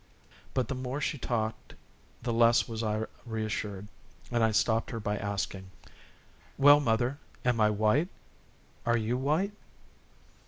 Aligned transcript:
But 0.55 0.67
the 0.67 0.73
more 0.73 0.99
she 0.99 1.19
talked, 1.19 1.75
the 2.23 2.33
less 2.33 2.67
was 2.67 2.81
I 2.81 3.03
reassured, 3.23 3.87
and 4.31 4.43
I 4.43 4.49
stopped 4.49 4.89
her 4.89 4.99
by 4.99 5.15
asking: 5.15 5.69
"Well, 6.57 6.79
mother, 6.79 7.19
am 7.45 7.61
I 7.61 7.69
white? 7.69 8.07
Are 8.83 8.97
you 8.97 9.15
white?" 9.15 9.51